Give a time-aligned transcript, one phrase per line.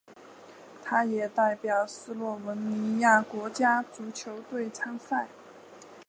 [0.83, 5.27] 他也代表斯洛文尼亚国家足球队参赛。